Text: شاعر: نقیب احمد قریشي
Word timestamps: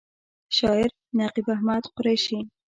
شاعر: 0.57 0.89
نقیب 1.17 1.47
احمد 1.55 1.83
قریشي 1.97 2.39